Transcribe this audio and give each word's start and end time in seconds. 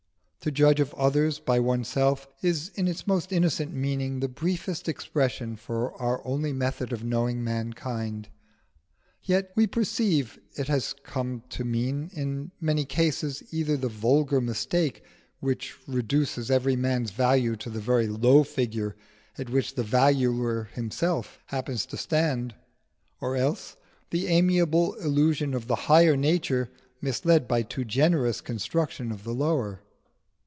To 0.43 0.49
judge 0.49 0.79
of 0.79 0.95
others 0.95 1.37
by 1.37 1.59
oneself 1.59 2.27
is 2.41 2.69
in 2.69 2.87
its 2.87 3.05
most 3.05 3.31
innocent 3.31 3.75
meaning 3.75 4.21
the 4.21 4.27
briefest 4.27 4.89
expression 4.89 5.55
for 5.55 5.93
our 6.01 6.19
only 6.25 6.51
method 6.51 6.91
of 6.91 7.03
knowing 7.03 7.43
mankind; 7.43 8.27
yet, 9.21 9.51
we 9.55 9.67
perceive, 9.67 10.39
it 10.55 10.67
has 10.67 10.95
come 11.03 11.43
to 11.49 11.63
mean 11.63 12.09
in 12.11 12.49
many 12.59 12.85
cases 12.85 13.43
either 13.51 13.77
the 13.77 13.87
vulgar 13.87 14.41
mistake 14.41 15.03
which 15.41 15.75
reduces 15.87 16.49
every 16.49 16.75
man's 16.75 17.11
value 17.11 17.55
to 17.57 17.69
the 17.69 17.79
very 17.79 18.07
low 18.07 18.43
figure 18.43 18.95
at 19.37 19.47
which 19.51 19.75
the 19.75 19.83
valuer 19.83 20.69
himself 20.73 21.37
happens 21.49 21.85
to 21.85 21.97
stand; 21.97 22.55
or 23.19 23.35
else, 23.35 23.77
the 24.09 24.25
amiable 24.25 24.95
illusion 24.95 25.53
of 25.53 25.67
the 25.67 25.75
higher 25.85 26.17
nature 26.17 26.71
misled 26.99 27.47
by 27.47 27.59
a 27.59 27.63
too 27.63 27.85
generous 27.85 28.41
construction 28.41 29.11
of 29.11 29.23
the 29.23 29.35
lower. 29.35 29.83